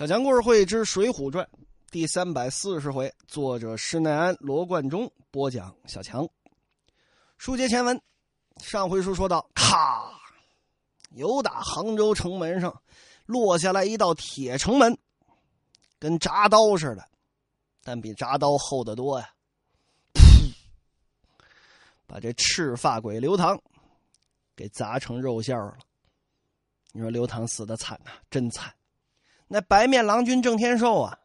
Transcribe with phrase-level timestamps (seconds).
[0.00, 1.44] 小强故事会之《水浒传》
[1.90, 5.76] 第三百四十回，作者施耐庵、罗贯中播讲。
[5.84, 6.26] 小强，
[7.36, 8.00] 书接前文，
[8.62, 10.10] 上回书说到，咔，
[11.10, 12.82] 有打杭州城门上
[13.26, 14.96] 落下来一道铁城门，
[15.98, 17.06] 跟铡刀似的，
[17.82, 19.30] 但比铡刀厚得多呀！
[20.14, 20.50] 噗，
[22.06, 23.60] 把这赤发鬼刘唐
[24.56, 25.76] 给砸成肉馅了。
[26.92, 28.74] 你说刘唐死的惨呐，真惨。
[29.52, 31.18] 那白面郎君郑天寿啊，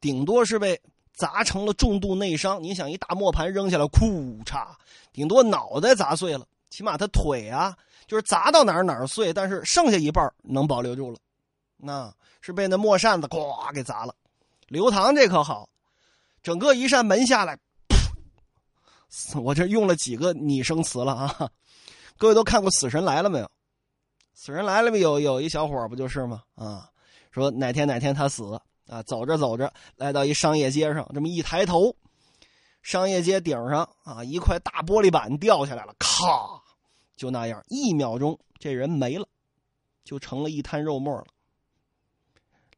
[0.00, 0.80] 顶多是被
[1.12, 2.60] 砸成了重度内伤。
[2.60, 4.66] 你想，一大磨盘扔下来，库嚓，
[5.12, 7.76] 顶多脑袋砸碎了，起码他腿啊，
[8.08, 11.18] 就是砸到哪儿哪儿碎，但是剩下一半能保留住了。
[11.76, 14.12] 那是被那磨扇子咵给砸了。
[14.66, 15.68] 刘唐这可好，
[16.42, 17.56] 整个一扇门下来，
[19.40, 21.50] 我这用了几个拟声词了啊？
[22.18, 23.46] 各位都看过《死神来了》没有？
[24.34, 26.42] 《死神来了》有有一小伙不就是吗？
[26.56, 26.90] 啊？
[27.30, 29.02] 说哪天哪天他死啊？
[29.04, 31.94] 走着走着，来到一商业街上，这么一抬头，
[32.82, 36.24] 商业街顶上啊，一块大玻璃板掉下来了，咔，
[37.16, 39.28] 就那样，一秒钟，这人没了，
[40.02, 41.26] 就成了一滩肉沫了。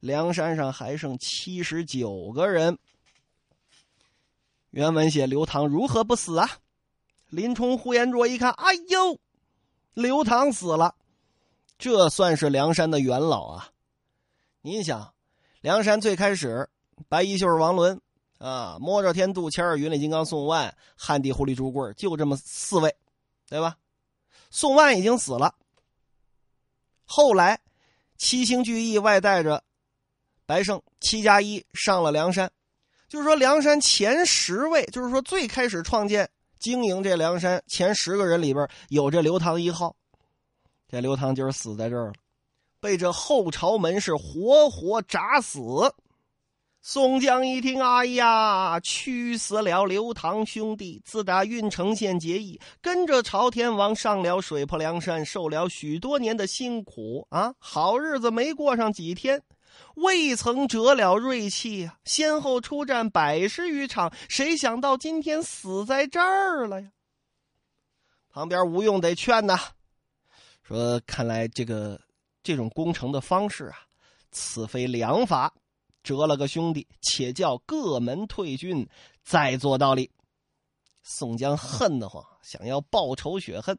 [0.00, 2.78] 梁山上还剩七十九个人。
[4.68, 6.50] 原文写刘唐如何不死啊？
[7.28, 9.18] 林冲、呼延灼一看，哎呦，
[9.94, 10.94] 刘唐死了，
[11.78, 13.71] 这算是梁山的元老啊。
[14.64, 15.12] 您想，
[15.60, 16.68] 梁山最开始，
[17.08, 18.00] 白衣秀是王伦，
[18.38, 22.94] 啊，摸着天、杜谦云里金刚宋万、汉地狐狸朱贵就这么四位，
[23.48, 23.76] 对吧？
[24.50, 25.52] 宋万已经死了。
[27.04, 27.58] 后来，
[28.16, 29.64] 七星聚义外带着
[30.46, 32.48] 白胜七加一上了梁山，
[33.08, 39.96] 就是说梁山前十位，就是说最开始创建经营这梁山前十个人里边有这刘唐一号，
[40.86, 42.12] 这刘唐今儿死在这儿了。
[42.82, 45.60] 被这后朝门是活活铡死。
[46.80, 51.00] 宋江一听，哎呀，屈死了刘唐兄弟！
[51.04, 59.40] 自打郓城县结义，跟着朝天王上了水泊梁山，受了许多年的辛苦啊，好日子没过上几天，
[59.94, 66.88] 未曾折了锐气啊，先后出战百十余场，谁想到今天死在这儿了呀？
[68.28, 69.56] 旁边吴用得劝呐，
[70.64, 72.00] 说：“看来这个。”
[72.42, 73.78] 这种攻城的方式啊，
[74.30, 75.52] 此非良法。
[76.02, 78.88] 折了个兄弟，且叫各门退军，
[79.22, 80.10] 再做道理。
[81.04, 83.78] 宋江恨得慌，想要报仇雪恨，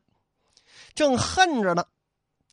[0.95, 1.85] 正恨着呢。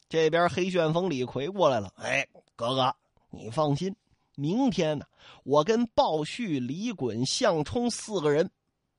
[0.09, 2.26] 这边黑旋风李逵过来了，哎，
[2.56, 2.93] 哥哥，
[3.31, 3.94] 你放心，
[4.34, 5.06] 明天呢，
[5.44, 8.50] 我跟鲍旭、李衮、项冲四个人，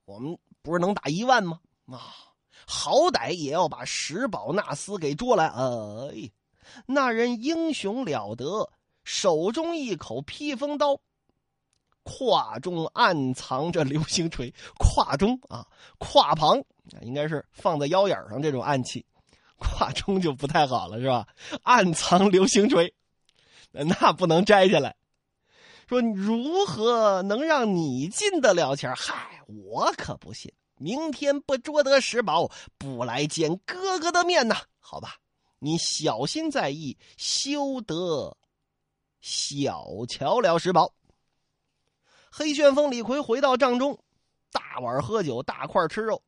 [0.06, 1.60] 我们不是能打一万吗？
[1.84, 2.00] 啊，
[2.66, 5.48] 好歹也要把石宝纳斯给捉来。
[5.48, 6.32] 哎。
[6.86, 8.70] 那人英雄了得，
[9.04, 11.00] 手中一口披风刀，
[12.02, 14.52] 胯中暗藏着流星锤。
[14.78, 15.66] 胯中啊，
[15.98, 16.62] 胯旁
[17.00, 19.04] 应该是放在腰眼上这种暗器，
[19.56, 21.26] 胯中就不太好了，是吧？
[21.62, 22.94] 暗藏流星锤，
[23.70, 24.96] 那不能摘下来。
[25.88, 28.94] 说如何能让你进得了钱？
[28.96, 34.56] 嗨，我可不信，明天不捉得石宝，不来见哥哥的面呐？
[34.80, 35.16] 好吧。
[35.64, 38.36] 你小心在意，休得
[39.20, 40.92] 小瞧了石宝。
[42.32, 43.96] 黑旋风李逵回到帐中，
[44.50, 46.20] 大碗喝酒，大块吃肉，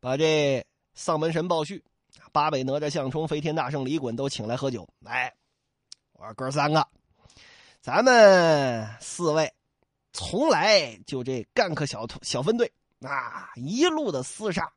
[0.00, 1.84] 把这丧门神鲍旭、
[2.32, 4.88] 八尾哪吒项冲、飞天大圣李衮都请来喝酒。
[5.00, 5.34] 来，
[6.14, 6.88] 我说哥三个，
[7.82, 9.52] 咱们四位
[10.14, 12.72] 从来就这干个小小分队
[13.02, 14.72] 啊，一路的厮杀。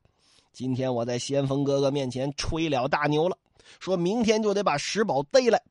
[0.51, 3.37] 今天我在先锋哥哥面前吹了大牛了。
[3.79, 5.61] 说明天就得把石宝逮来，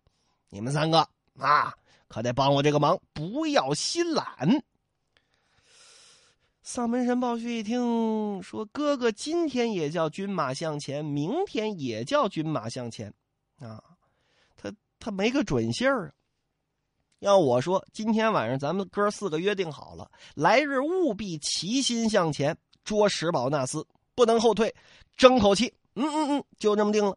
[0.50, 0.98] 你们三个
[1.38, 1.74] 啊，
[2.06, 4.62] 可得帮我这个忙，不要心懒。
[6.62, 13.12] 丧门神鲍旭一听说，哥哥今天也叫军马向前，明天也叫军马向前，
[13.58, 13.82] 啊，
[14.54, 16.12] 他他没个准信儿啊。
[17.20, 23.84] 要我说，今天晚上咱们哥四个约定好了，来日务必齐心向前捉石宝纳斯，
[24.18, 24.74] 不能后退，
[25.16, 25.72] 争口气。
[25.94, 27.16] 嗯嗯嗯，就这么定了。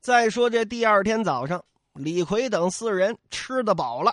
[0.00, 4.12] 再说这第二天早上，李逵等四人吃得饱了，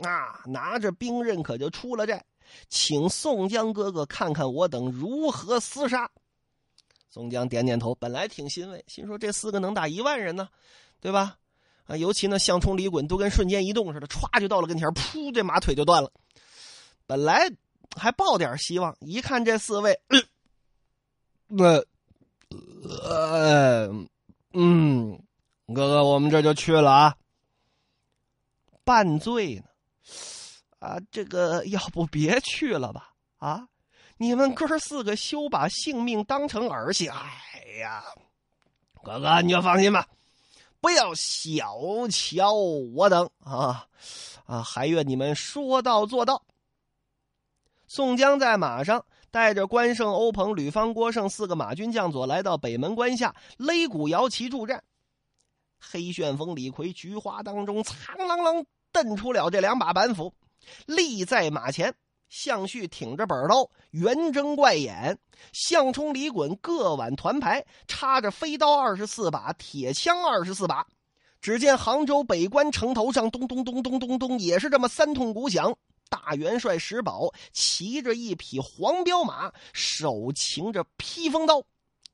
[0.00, 2.22] 啊，拿着兵刃可就出了寨，
[2.68, 6.10] 请宋江哥哥看看我等如何厮杀。
[7.08, 10.46] 宋江点点头，本来挺欣慰，心说这四个能打一万人呢，
[11.00, 11.38] 对吧？
[11.86, 16.12] 啊，尤其那项冲、李衮都跟瞬间移动似的，歘就到了跟前，噗，这马腿就断了。
[17.06, 17.50] 本来
[17.96, 19.98] 还抱点希望，一看这四位，
[21.54, 21.84] 那
[23.08, 23.88] 呃，
[24.52, 25.22] 嗯。
[25.74, 27.16] 哥哥，我们这就去了啊。
[28.84, 29.64] 半醉呢，
[30.80, 33.14] 啊，这个要不别去了吧？
[33.38, 33.68] 啊，
[34.18, 37.08] 你们哥四个休把性命当成儿戏。
[37.08, 38.04] 哎呀，
[39.02, 40.06] 哥哥你就放心吧，
[40.80, 43.86] 不要小瞧我等啊
[44.44, 44.62] 啊！
[44.62, 46.44] 还愿你们说到做到。
[47.86, 54.84] 宋江在马上带着关胜、欧鹏、吕方、郭盛四个马军将佐来到北门关下，擂鼓摇旗助战。
[55.80, 60.34] 黑旋风李逵菊花当中，苍啷啷瞪出了这两把板斧，
[60.84, 61.94] 立在马前。
[62.28, 65.16] 项旭挺着板刀，圆睁怪眼；
[65.52, 70.86] 项冲、李衮各挽团牌，插着飞刀二十四把，铁枪二十四把。
[71.40, 75.74] 只见杭州北关城头上，咚咚咚咚咚咚，也是这么三通鼓响。
[76.12, 81.64] 大元帅石宝骑着一匹黄骠马，手擎着披风刀，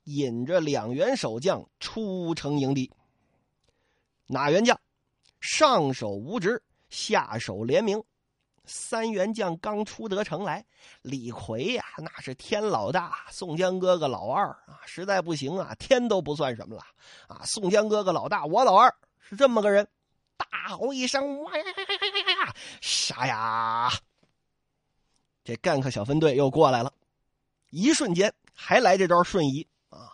[0.05, 2.89] 引着两员守将出城迎敌。
[4.25, 4.79] 哪员将？
[5.41, 8.01] 上手无职，下手廉明。
[8.63, 10.65] 三员将刚出得城来，
[11.01, 16.83] 李逵呀，那是天老大，宋江哥哥老二啊，实在不行啊，天都不算什么了
[17.27, 17.41] 啊。
[17.43, 19.85] 宋江哥哥老大，我老二，是这么个人。
[20.37, 21.73] 大吼一声：“哇呀呀
[22.49, 22.55] 呀呀！
[22.81, 23.91] 杀呀！”
[25.43, 26.93] 这干克小分队又过来了，
[27.69, 30.11] 一瞬间还来这招瞬移啊！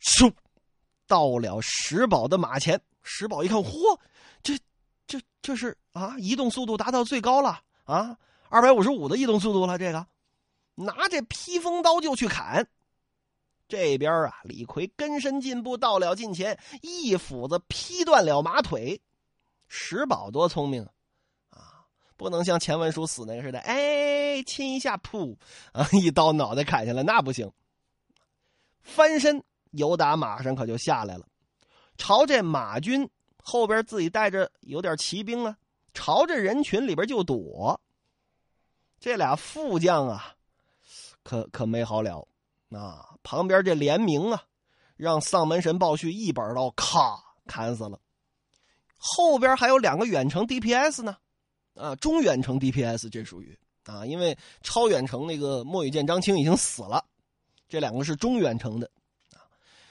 [0.00, 0.32] 嗖，
[1.06, 2.80] 到了石宝的马前。
[3.02, 3.98] 石宝一看，嚯，
[4.42, 4.58] 这
[5.06, 8.18] 这这是啊，移动速度达到最高了啊，
[8.48, 9.76] 二百五十五的移动速度了。
[9.78, 10.06] 这个
[10.74, 12.68] 拿这披风刀就去砍。
[13.66, 19.02] 这边啊，李逵跟身进步到了近前，一斧子劈断了马腿。
[19.66, 20.90] 石宝多聪明啊！
[22.18, 25.34] 不能像钱文书死那个似的，哎，亲一下，噗
[25.72, 27.50] 啊，一刀脑袋砍下来，那不行。
[28.82, 31.26] 翻身由打马上可就下来了，
[31.96, 33.08] 朝这马军
[33.42, 35.56] 后边自己带着有点骑兵啊，
[35.94, 37.80] 朝着人群里边就躲。
[39.00, 40.34] 这俩副将啊，
[41.22, 42.26] 可可没好了
[42.72, 43.14] 啊！
[43.22, 44.42] 旁边这联名啊，
[44.96, 48.00] 让丧门神鲍旭一板刀咔砍死了。
[48.96, 51.16] 后边还有两个远程 DPS 呢，
[51.78, 57.04] 啊，中远程 DPS 这属于啊，因为超远程那个莫羽剑张青已经死了，
[57.68, 58.90] 这两个是中远程的，
[59.32, 59.46] 啊，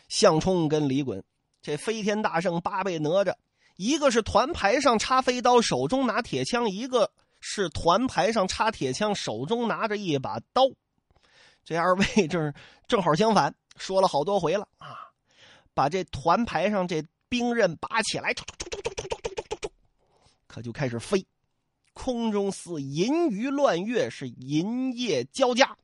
[0.09, 1.21] 项冲跟李衮
[1.61, 3.33] 这飞天大圣八倍哪吒，
[3.77, 10.63] 一个是团牌上插飞刀，手中拿铁枪，一个是团牌上插铁枪，手中拿着一把刀，
[11.63, 12.53] 这二位正
[12.87, 14.95] 正好相反，说了好多回了啊，
[15.73, 18.33] 把这团牌上这兵刃拔起来。
[20.47, 21.23] 可就开始飞，
[21.97, 25.75] 空中似银鱼乱跃，是银叶交加。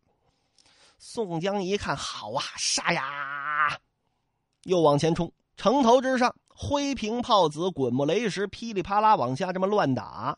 [0.99, 3.79] 宋江一看，好啊，杀呀！
[4.61, 10.37] 又往前冲，城头之上，灰瓶炮子、滚木雷石，噼里啪啦往下这么乱打。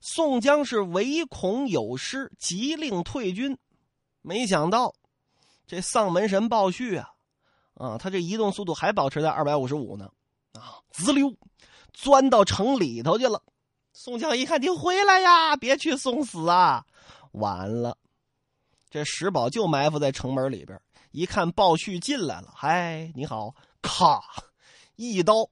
[0.00, 3.56] 宋江是唯恐有失，急令退军。
[4.20, 4.92] 没想到，
[5.64, 7.10] 这丧门神鲍旭啊，
[7.74, 10.10] 啊，他这移动速度还保持在二百五十五呢，
[10.54, 11.32] 啊，滋溜。
[11.92, 13.42] 钻到城里头去了，
[14.02, 16.86] 宋江一看，你回来呀，别去送死啊！
[17.32, 17.98] 完了，
[18.88, 20.80] 这石宝就埋伏在城门里边，
[21.10, 24.22] 一看鲍旭进来了，嗨，你好，咔，
[24.96, 25.50] 一刀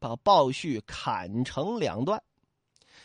[0.00, 2.20] 把鲍旭砍成两段。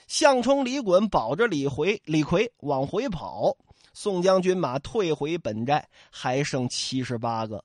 [0.07, 3.55] 项冲、李衮保着李回、李逵往回跑，
[3.94, 7.63] 宋江军马退回本寨，还剩七十八个。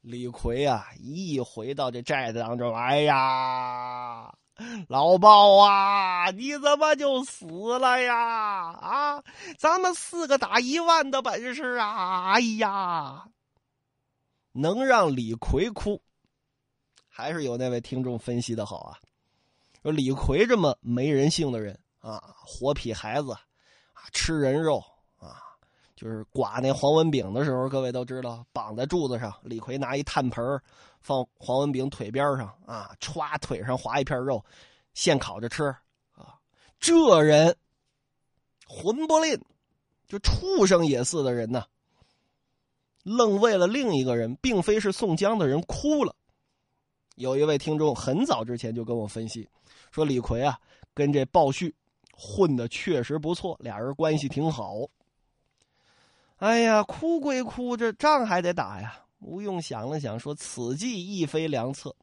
[0.00, 4.32] 李逵啊，一回到这寨子当中，哎呀，
[4.88, 7.44] 老鲍啊，你怎么就死
[7.78, 8.14] 了呀？
[8.16, 9.22] 啊，
[9.58, 12.32] 咱们四个打一万的本事啊！
[12.32, 13.24] 哎呀，
[14.52, 16.00] 能让李逵哭，
[17.08, 18.98] 还是有那位听众分析的好啊。
[19.82, 24.82] 说李逵这么没人性的人啊，活痞孩子，啊，吃人肉。
[25.96, 30.60] 就是刮那黄文炳的时候，各位都知道，绑在柱子上，李逵拿一炭盆
[31.00, 34.44] 放黄文炳腿边上啊，歘腿上划一片肉，
[34.92, 35.64] 现烤着吃
[36.14, 36.34] 啊。
[36.80, 37.56] 这人
[38.66, 39.40] 混不吝，
[40.08, 41.64] 就畜生也似的人呢，
[43.04, 46.14] 愣为了另一个人，并非是宋江的人哭了。
[47.14, 49.48] 有一位听众很早之前就跟我分析，
[49.92, 50.58] 说李逵啊
[50.92, 51.72] 跟这鲍旭
[52.12, 54.74] 混的确实不错，俩人关系挺好。
[56.38, 59.00] 哎呀，哭归哭，这仗还得打呀！
[59.20, 61.94] 吴用想了想，说：“此计亦非良策，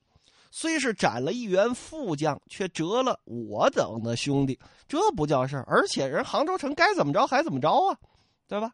[0.49, 5.65] 虽是斩了一员副将，却折了我等的兄弟，这不叫事儿。
[5.67, 7.97] 而且人杭州城该怎么着还怎么着啊，
[8.47, 8.73] 对吧？”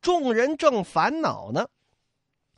[0.00, 1.68] 众人正烦恼呢，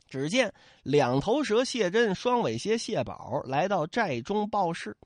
[0.07, 0.51] 只见
[0.83, 4.97] 两头蛇谢珍、双尾蝎谢宝来到寨中报事，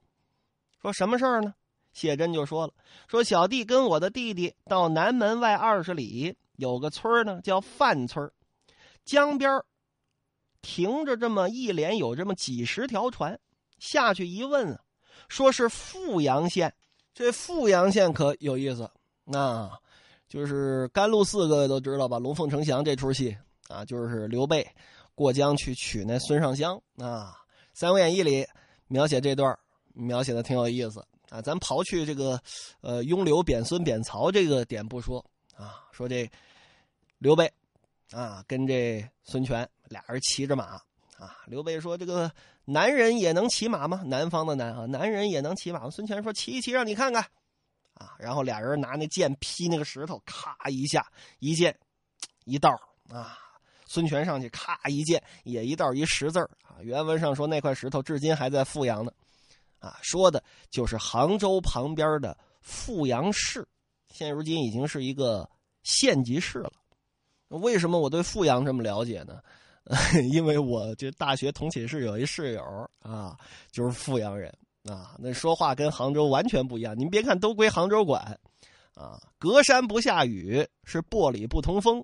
[0.82, 1.54] 说什么事儿呢？
[1.92, 2.74] 谢珍就说了
[3.08, 8.32] ：“说小弟跟我的弟弟到南门外二十里有个村呢，叫范村
[9.04, 9.62] 江边
[10.62, 13.40] 停着这么一连有这么几十条船，
[13.78, 14.82] 下去一问啊，
[15.28, 16.74] 说是富阳县。
[17.14, 18.90] 这富阳县可有意思，
[19.24, 19.72] 那
[20.28, 22.20] 就是甘露寺，各位都知道吧？
[22.20, 23.38] 龙凤呈祥这出戏
[23.70, 24.68] 啊，就是刘备
[25.14, 27.34] 过江去娶那孙尚香啊，
[27.74, 28.46] 《三国演义》里
[28.88, 29.58] 描写这段
[29.94, 31.06] 描写的挺有意思。
[31.30, 32.40] 啊，咱刨去这个，
[32.82, 36.30] 呃，拥刘贬孙贬曹这个点不说啊，说这
[37.18, 37.52] 刘备
[38.12, 40.82] 啊跟这孙权俩人骑着马
[41.18, 42.32] 啊，刘备说这个
[42.66, 44.02] 男人也能骑马吗？
[44.06, 45.90] 南方的男啊，男人也能骑马？
[45.90, 47.24] 孙权说骑一骑让你看看
[47.94, 51.10] 啊，然后俩人拿那剑劈那个石头，咔一下
[51.40, 51.78] 一剑
[52.44, 52.70] 一道
[53.10, 53.38] 啊，
[53.86, 59.12] 孙权上去咔一剑也一道一十字啊，原文上说那块石头至今还在富阳呢。
[59.80, 63.68] 啊，说的就是杭州旁边的富阳市，
[64.16, 65.48] 现如今已经是一个
[65.84, 66.72] 县级市了。
[67.50, 69.42] 为什么我对富阳这么了解呢？
[70.32, 72.64] 因为我这大学同寝室有一室友
[73.02, 73.38] 啊，
[73.72, 74.52] 就是富阳人
[74.86, 76.98] 啊，那说话跟杭州完全不一样。
[76.98, 78.40] 您别看都归杭州管，
[78.96, 82.04] 啊，隔山不下雨，是玻里不通风，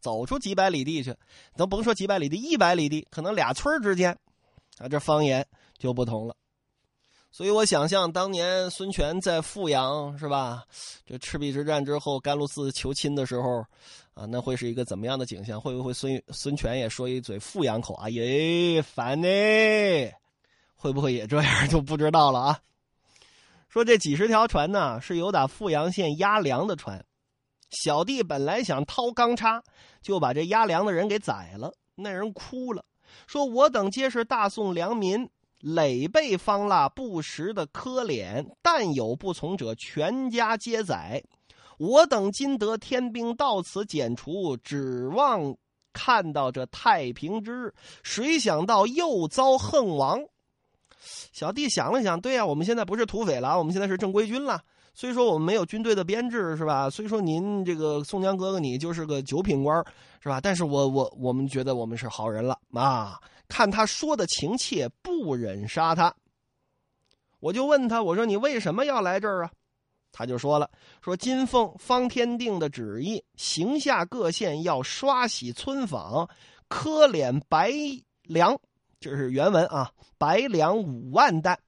[0.00, 1.16] 走出几百里地去，
[1.56, 4.10] 都甭说几百里地，一百里地，可能俩村之间，
[4.78, 5.46] 啊，这方言
[5.78, 6.36] 就不同了。
[7.32, 10.64] 所以我想象当年孙权在富阳是吧？
[11.06, 13.64] 这赤壁之战之后，甘露寺求亲的时候，
[14.14, 15.60] 啊，那会是一个怎么样的景象？
[15.60, 18.08] 会不会孙孙权也说一嘴富阳口啊？
[18.10, 19.28] 耶，烦呢！
[20.74, 22.60] 会不会也这样就不知道了啊？
[23.68, 27.04] 说这几十条船呢，是由打富阳县押粮的船。
[27.70, 29.62] 小弟本来想掏钢叉，
[30.02, 31.72] 就把这押粮的人给宰了。
[31.94, 32.84] 那人哭了，
[33.28, 35.30] 说我等皆是大宋良民。
[35.60, 41.22] 累被方腊不时的磕脸，但有不从者，全家皆宰。
[41.78, 45.56] 我等今得天兵到此剪除，指望
[45.92, 50.20] 看到这太平之日，谁想到又遭横亡。
[51.32, 54.60] 小弟想了想，对呀，我们现在不是土匪了，我们现在是正规军了。
[54.92, 56.90] 虽说我们没有军队的编制，是吧？
[56.90, 59.82] 虽说您这个宋江哥哥你就是个九品官，
[60.22, 60.40] 是吧？
[60.40, 63.18] 但是我我我们觉得我们是好人了啊。
[63.50, 66.14] 看他说的情切，不忍杀他。
[67.40, 69.50] 我就问他，我说你为什么要来这儿啊？
[70.12, 70.70] 他就说了，
[71.02, 76.28] 说金凤方天定的旨意，行下各县要刷洗村坊，
[76.68, 77.72] 科敛白
[78.22, 78.58] 粮，
[78.98, 81.58] 这是原文啊，白粮五万担。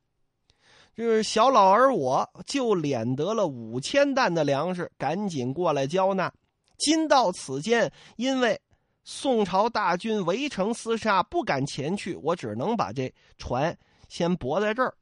[0.94, 6.32] 就是小老儿我就敛得了五千担的粮食，赶紧过来交纳。
[6.78, 8.60] 今到此间，因为。
[9.04, 13.76] 宋朝大军围城厮杀，不敢前去，我只能把这船
[14.08, 14.94] 先泊在这儿。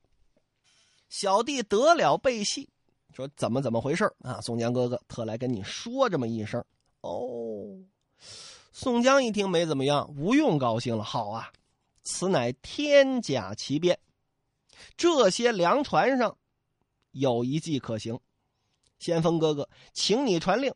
[1.09, 2.69] 小弟得了背戏，
[3.12, 4.40] 说怎么怎么回事啊？
[4.40, 6.64] 宋江哥哥特来跟你说这么一声。
[7.02, 7.66] 哦，
[8.73, 11.04] 宋江一听没怎么样，吴用高兴了。
[11.04, 11.52] 好啊，
[12.02, 13.99] 此乃天甲奇变。
[14.97, 16.38] 这些粮船上
[17.11, 18.19] 有一计可行，
[18.99, 20.73] 先锋哥哥，请你传令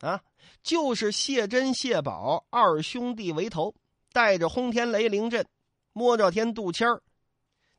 [0.00, 0.22] 啊！
[0.62, 3.74] 就是谢珍、谢宝二兄弟为头，
[4.12, 5.46] 带着轰天雷凌阵、
[5.92, 7.02] 摸着天杜谦儿、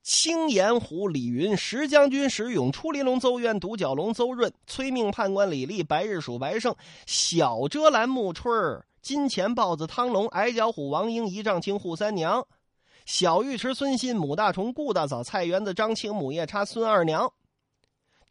[0.02, 12.46] 青岩虎李云、石将军石勇、出林龙邹渊、独角龙邹润、催命判官李立、白日鼠白胜、小遮拦木春儿、金钱豹子汤龙、矮脚虎王英、一丈青扈三娘、
[13.06, 17.32] 小尉迟孙新、母大虫顾大嫂、菜园子张青、母夜叉孙二娘，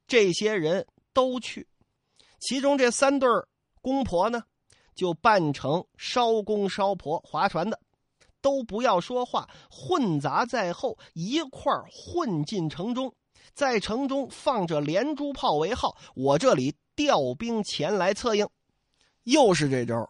[0.07, 1.67] 这些人都去，
[2.39, 3.49] 其中这三对儿。
[3.83, 4.43] 公婆呢，
[4.95, 7.79] 就扮成烧公烧婆划船的，
[8.41, 13.13] 都不要说话，混杂在后，一块混进城中，
[13.53, 18.49] 在城中放着连珠炮为号，我这里调兵前来策应。
[19.25, 20.09] 又是这招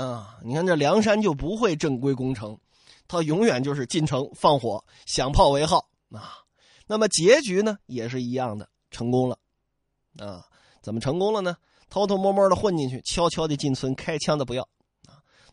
[0.00, 0.38] 啊！
[0.42, 2.58] 你看这梁山就不会正规攻城，
[3.06, 6.38] 他永远就是进城放火，响炮为号啊。
[6.86, 9.38] 那么结局呢，也是一样的，成功了
[10.18, 10.44] 啊？
[10.82, 11.56] 怎么成功了呢？
[11.94, 14.68] 偷偷摸摸的混进去，悄悄的进村，开枪的不要，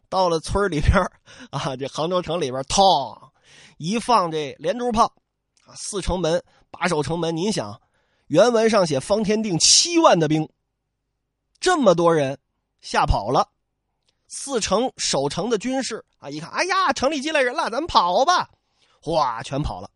[0.09, 0.91] 到了村里边
[1.51, 3.29] 啊，这杭州城里边，嘡，
[3.77, 5.05] 一放这连珠炮，
[5.67, 7.79] 啊，四城门把守城门，您想，
[8.25, 10.49] 原文上写方天定七万的兵，
[11.59, 12.39] 这么多人
[12.81, 13.47] 吓跑了，
[14.27, 18.49] 四城守城的军士啊，一看，哎呀，城里进来人了，咱们跑吧，
[18.99, 19.91] 哗，全跑了，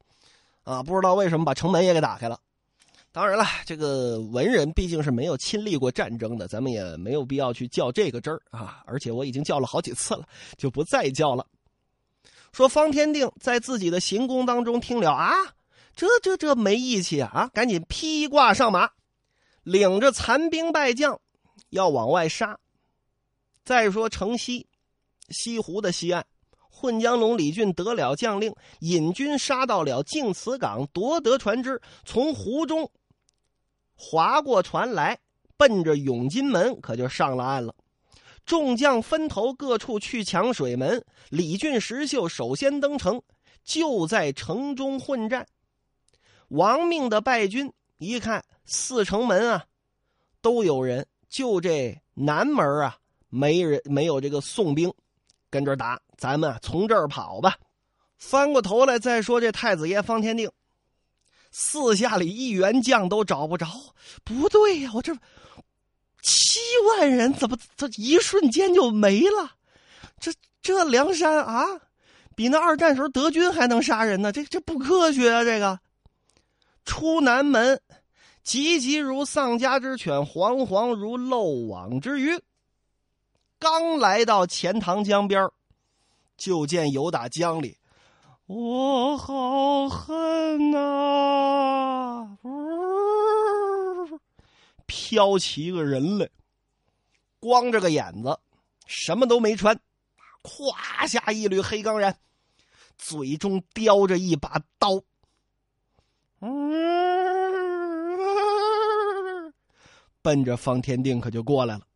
[0.64, 2.40] 啊，不知道为什么把城门也给打开了。
[3.16, 8.84] 当然了，这个文人毕竟是没有亲历过战争的，咱们也没有必要去较这个真儿啊。
[8.86, 11.48] 而且我已经较了好几次了，就不再较了。
[12.52, 15.32] 说方天定在自己的行宫当中听了啊，
[15.96, 17.22] 这这这没义气！
[17.22, 18.90] 啊，赶紧披挂上马，
[19.64, 21.18] 领着残兵败将
[21.70, 22.60] 要往外杀。
[23.64, 24.68] 再说城西，
[25.30, 26.26] 西湖的西岸，
[26.70, 32.92] 混江龙李俊得了将令，引军杀到了净慈港，夺得船只，从湖中
[33.96, 35.18] 划过船来，
[35.58, 37.74] 奔着永金门，可就上了岸了。
[38.46, 43.22] 众将分头各处去抢水门，李俊、石秀首先登城，
[43.64, 45.48] 就在城中混战。
[46.50, 49.66] 亡命的败军一看四城门啊，
[50.42, 52.98] 都有人，就这南门啊。
[53.30, 54.94] 没人没有这个宋兵
[55.50, 57.58] 跟这打，咱们啊从这儿跑吧。
[58.18, 60.50] 翻过头来再说这太子爷方天定，
[61.58, 63.66] 四下里一员将都找不着。
[64.26, 65.14] 不对呀，我这
[66.22, 66.60] 七
[66.90, 69.54] 万人怎么这一瞬间就没了？
[70.20, 71.66] 这这梁山啊，
[72.36, 74.34] 比那二战时候德军还能杀人呢？
[74.34, 75.46] 这这不科学啊！
[75.46, 75.80] 这个
[76.84, 77.80] 出南门，
[78.44, 82.38] 急急如丧家之犬，惶惶如漏网之鱼。
[83.58, 85.50] 刚来到钱塘江边
[86.36, 87.78] 就见有打江里，
[88.48, 92.38] 我好恨呐！
[94.86, 96.30] 飘起一个人来，
[97.40, 98.40] 光着个眼子，
[98.86, 99.80] 什么都没穿，
[100.44, 102.14] 胯下一缕黑钢髯，
[103.00, 105.02] 嘴中叼着一把刀，
[110.22, 111.88] 奔着方天定可就过来了。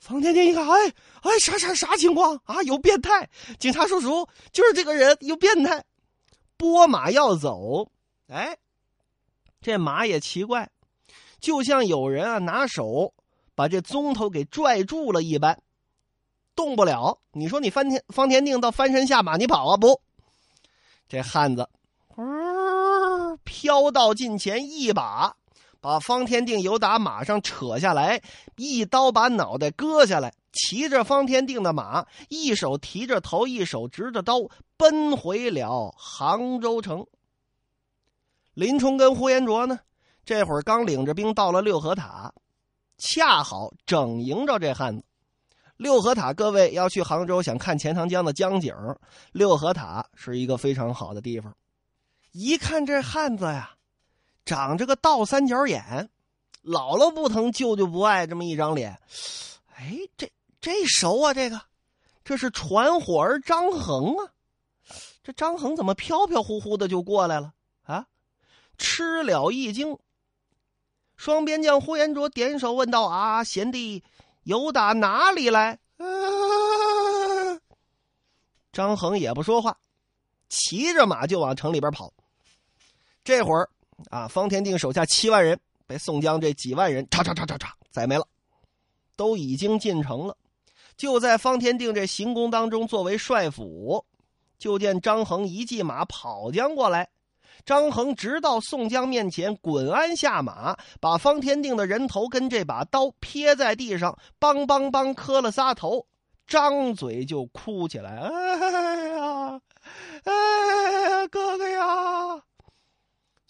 [0.00, 2.62] 方天定一看，哎哎，啥啥啥情况啊？
[2.62, 3.28] 有变态！
[3.58, 5.84] 警察叔叔，就是这个人有变态。
[6.56, 7.90] 拨马要走，
[8.28, 8.56] 哎，
[9.60, 10.70] 这马也奇怪，
[11.40, 13.12] 就像有人啊拿手
[13.54, 15.60] 把这棕头给拽住了一般，
[16.54, 17.20] 动不了。
[17.32, 20.00] 你说你翻天方天定到翻身下马，你跑啊不？
[21.08, 21.68] 这汉子，
[22.16, 25.36] 呜飘到近前一把。
[25.80, 28.20] 把方天定由打马上扯下来，
[28.56, 34.40] 一刀把脑袋割下来，骑着方天定的马，一手提着头，一手执着刀，
[34.76, 37.06] 奔回了杭州城。
[38.54, 39.78] 林冲跟呼延灼呢，
[40.24, 42.34] 这会儿刚领着兵到了六合塔，
[42.96, 45.04] 恰好整迎着这汉子。
[45.76, 48.74] 六合塔，各位要去杭州想看钱塘江的江景，
[49.30, 51.54] 六合塔是一个非常好的地方。
[52.32, 53.77] 一看这汉子呀。
[54.48, 56.08] 长着个倒三角眼，
[56.64, 58.98] 姥姥不疼，舅舅不爱，这么一张脸，
[59.74, 61.34] 哎，这这熟啊！
[61.34, 61.60] 这个，
[62.24, 64.32] 这是传火儿张衡啊！
[65.22, 68.06] 这张衡怎么飘飘忽忽的就过来了啊？
[68.78, 69.98] 吃了一惊。
[71.18, 74.02] 双边将呼延灼点手问道：“啊，贤弟，
[74.44, 75.78] 有打哪里来？”
[78.72, 79.76] 张衡也不说话，
[80.48, 82.10] 骑着马就往城里边跑。
[83.22, 83.68] 这会儿。
[84.10, 84.28] 啊！
[84.28, 88.26] 方天定手下七万人被宋江这几万人嚓嚓嚓嚓嚓宰没了，
[89.16, 90.36] 都已经进城了。
[90.96, 94.04] 就在方天定这行宫当中，作为帅府，
[94.58, 97.08] 就见张衡一骑马跑将过来。
[97.64, 106.06] 张衡直到宋江面前，滚鞍下马，把方天定的人头跟这把刀撇在地上，梆梆梆磕了仨头，
[106.46, 109.60] 张嘴就哭起来：“哎呀，
[110.24, 110.32] 哎
[111.10, 112.42] 呀，哥哥呀！”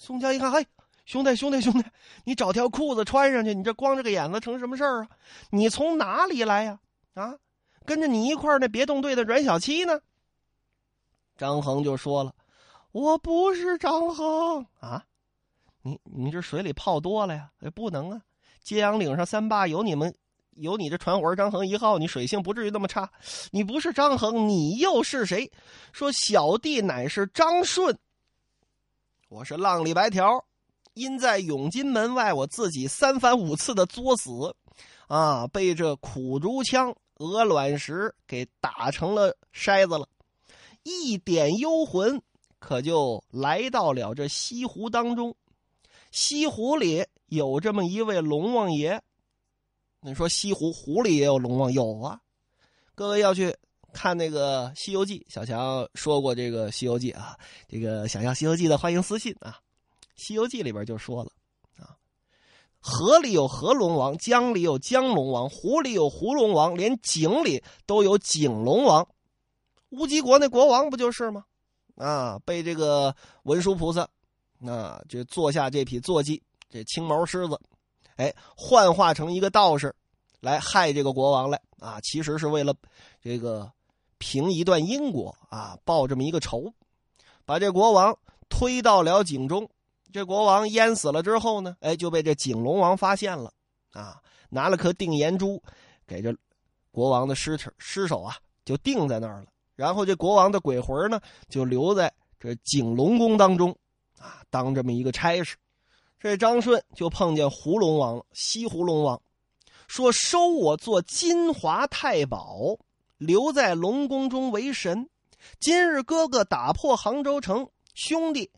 [0.09, 0.67] 宋江一看，嘿，
[1.05, 1.85] 兄弟，兄弟，兄弟，
[2.25, 5.09] 你找条裤子穿上去，你这光着个眼子成什么事儿啊？
[5.51, 6.81] 你从哪里来呀？
[7.13, 7.35] 啊，
[7.85, 10.01] 跟着你一块儿那别动队的阮小七呢？
[11.37, 12.35] 张衡就说了
[12.91, 15.05] ：“我不是张衡啊，
[15.83, 17.51] 你你这水里泡多了呀？
[17.75, 18.23] 不能啊！
[18.63, 20.15] 揭阳岭上三霸有你们，
[20.53, 23.11] 有你这传火张衡一号，你水性不至于那么差。
[23.51, 25.53] 你不是张衡，你又是谁？
[25.93, 27.95] 说小弟乃是张顺。”
[29.29, 30.43] 我是浪里白条，
[30.95, 34.57] 因在永金门外，我自己三番五次的作死，
[35.07, 40.09] 啊，被这苦竹枪、鹅卵石给打成了筛子了，
[40.83, 42.23] 一点幽魂，
[42.59, 45.37] 可就来到了这西湖当中。
[46.11, 49.03] 西湖里有这么一位龙王爷，
[50.01, 51.71] 你说西湖湖里也有龙王？
[51.71, 52.19] 有啊，
[52.95, 53.55] 各位要去。
[53.93, 59.59] 看那个《西游记》，小强说过这个《西游记》啊，这个想要《西游记》的欢迎私信啊，
[60.15, 61.33] 《西游记》里边就说了
[61.79, 61.97] 啊，
[62.81, 69.09] 河里有河龙王，江里有江龙王，湖里有湖龙王，连井里都有井龙王。
[69.89, 71.45] 乌鸡国那国王不就是吗？
[71.97, 74.07] 啊，被这个文殊菩萨
[74.67, 77.59] 啊，就坐下这匹坐骑，这青毛狮子，
[78.17, 79.93] 哎，幻化成一个道士
[80.41, 82.75] 来害这个国王来啊，其实是为了
[83.23, 83.69] 这个。
[84.19, 86.73] 凭一段因果啊，报这么一个仇，
[87.45, 88.17] 把这国王
[88.49, 89.69] 推到了井中。
[90.13, 93.53] 这国王淹死了之后呢，哎，就被这井龙王发现了，
[93.93, 95.63] 啊，拿了颗定颜珠，
[96.07, 96.35] 给这
[96.91, 99.47] 国王的尸体尸首啊，就定在那儿了。
[99.77, 103.71] 然后这国王的鬼魂呢，就留在这景龙宫当中，
[104.19, 105.57] 啊，当这么一个差事。
[106.19, 109.21] 这张顺就碰见胡龙王了，西胡龙王，
[109.87, 112.77] 说收我做金华太保，
[113.19, 115.11] 留在龙宫中为神。
[115.61, 118.51] 今日哥哥打破杭州城，兄弟。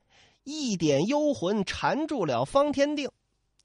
[0.42, 3.11] 一点幽魂缠住了方天定，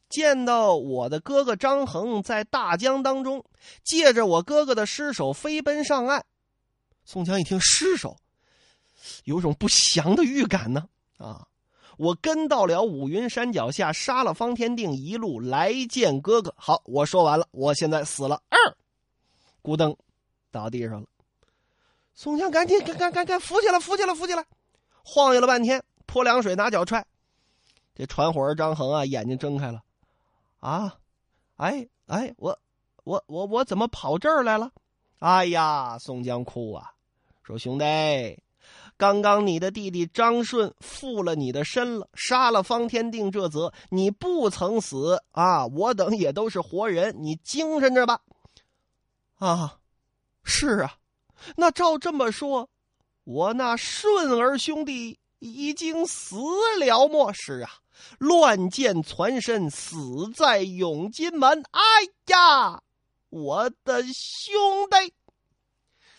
[0.09, 3.43] 见到我的哥哥张衡在大江当中，
[3.81, 6.25] 借着我哥哥的尸首飞奔上岸。
[7.05, 8.17] 宋江一听尸首，
[9.23, 10.89] 有种不祥的预感呢。
[11.17, 11.47] 啊，
[11.97, 16.53] 我跟到了五云山脚下，杀了方天定，一路来见哥哥。
[16.57, 18.43] 好，我说完了，我现在死了。
[18.49, 18.77] 二，
[19.63, 19.95] 咕噔，
[20.55, 21.07] 倒地上了。
[22.13, 24.45] 宋江赶紧赶赶赶赶扶起来，扶起来，扶起来，
[25.03, 25.83] 晃悠了半天。
[26.07, 27.03] 泼凉水，拿脚踹，
[27.95, 29.81] 这传火儿张衡啊，眼睛睁开了，
[30.59, 30.95] 啊，
[31.57, 32.57] 哎哎，我
[33.03, 34.71] 我我我怎么跑这儿来了？
[35.19, 36.93] 哎呀，宋江哭啊，
[37.41, 37.85] 说兄弟，
[38.95, 48.21] 刚刚你的弟弟张顺负了你的身了，杀了方天定这则，你不曾死啊，我等也都是活人，你精神着吧。
[49.39, 49.79] 啊，
[50.45, 50.95] 是啊，
[51.57, 52.69] 那照这么说，
[53.25, 55.19] 我那顺儿兄弟。
[55.39, 56.37] 已经死
[56.79, 57.31] 了么？
[57.33, 57.69] 是啊，
[58.17, 61.61] 乱箭攒身，死在永金门。
[61.71, 61.81] 哎
[62.27, 62.81] 呀，
[63.29, 65.13] 我的兄弟！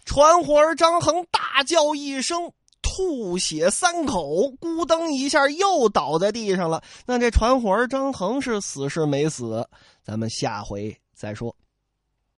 [0.04, 6.84] 传火儿张衡大叫一声，吐血三口，咕噔一下又倒在地上了。
[7.06, 9.68] 那这传火儿张衡是死是没死？
[10.04, 11.56] 咱们下回再说。